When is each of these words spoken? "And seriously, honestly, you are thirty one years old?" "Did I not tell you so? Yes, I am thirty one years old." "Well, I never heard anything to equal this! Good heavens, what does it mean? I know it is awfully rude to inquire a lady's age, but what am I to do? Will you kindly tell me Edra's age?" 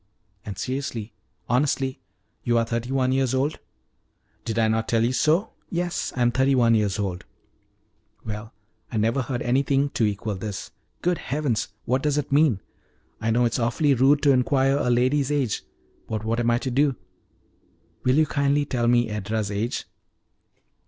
"And 0.43 0.57
seriously, 0.57 1.13
honestly, 1.47 2.01
you 2.43 2.57
are 2.57 2.65
thirty 2.65 2.91
one 2.91 3.11
years 3.11 3.35
old?" 3.35 3.59
"Did 4.45 4.57
I 4.57 4.67
not 4.67 4.87
tell 4.87 5.03
you 5.03 5.13
so? 5.13 5.51
Yes, 5.69 6.11
I 6.15 6.23
am 6.23 6.31
thirty 6.31 6.55
one 6.55 6.73
years 6.73 6.97
old." 6.97 7.23
"Well, 8.25 8.51
I 8.91 8.97
never 8.97 9.21
heard 9.21 9.43
anything 9.43 9.91
to 9.91 10.03
equal 10.05 10.33
this! 10.33 10.71
Good 11.03 11.19
heavens, 11.19 11.67
what 11.85 12.01
does 12.01 12.17
it 12.17 12.31
mean? 12.31 12.61
I 13.19 13.29
know 13.29 13.45
it 13.45 13.53
is 13.53 13.59
awfully 13.59 13.93
rude 13.93 14.23
to 14.23 14.31
inquire 14.31 14.77
a 14.79 14.89
lady's 14.89 15.31
age, 15.31 15.61
but 16.07 16.23
what 16.25 16.39
am 16.39 16.49
I 16.49 16.57
to 16.57 16.71
do? 16.71 16.95
Will 18.03 18.15
you 18.15 18.25
kindly 18.25 18.65
tell 18.65 18.87
me 18.87 19.07
Edra's 19.07 19.51
age?" 19.51 19.85